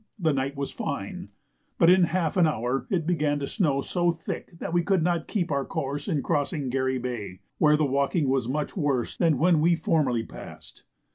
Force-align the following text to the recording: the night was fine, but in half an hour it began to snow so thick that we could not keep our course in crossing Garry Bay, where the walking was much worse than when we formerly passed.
the 0.17 0.33
night 0.33 0.55
was 0.55 0.71
fine, 0.71 1.29
but 1.77 1.87
in 1.87 2.05
half 2.05 2.35
an 2.35 2.47
hour 2.47 2.87
it 2.89 3.05
began 3.05 3.37
to 3.37 3.45
snow 3.45 3.81
so 3.81 4.09
thick 4.11 4.57
that 4.57 4.73
we 4.73 4.81
could 4.81 5.03
not 5.03 5.27
keep 5.27 5.51
our 5.51 5.63
course 5.63 6.07
in 6.07 6.23
crossing 6.23 6.69
Garry 6.71 6.97
Bay, 6.97 7.41
where 7.59 7.77
the 7.77 7.85
walking 7.85 8.27
was 8.27 8.49
much 8.49 8.75
worse 8.75 9.15
than 9.15 9.37
when 9.37 9.61
we 9.61 9.75
formerly 9.75 10.23
passed. 10.23 10.85